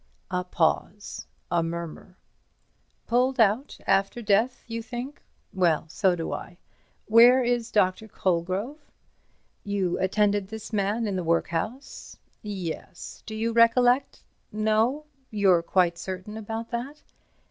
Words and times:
A 0.31 0.43
pause. 0.43 1.27
A 1.51 1.61
murmur. 1.61 2.17
"Pulled 3.05 3.39
out? 3.39 3.77
After 3.85 4.19
death, 4.23 4.63
you 4.65 4.81
think—well, 4.81 5.87
so 5.89 6.15
do 6.15 6.33
I. 6.33 6.57
Where 7.05 7.43
is 7.43 7.69
Dr. 7.69 8.07
Colegrove? 8.07 8.79
You 9.63 9.99
attended 9.99 10.47
this 10.47 10.73
man 10.73 11.05
in 11.05 11.17
the 11.17 11.23
workhouse? 11.23 12.17
Yes. 12.41 13.21
Do 13.27 13.35
you 13.35 13.51
recollect—? 13.51 14.23
No? 14.51 15.05
You're 15.29 15.61
quite 15.61 15.99
certain 15.99 16.35
about 16.35 16.71
that? 16.71 17.03